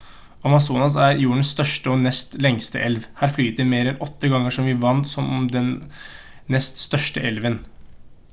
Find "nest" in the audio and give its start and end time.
2.05-2.33, 6.57-6.83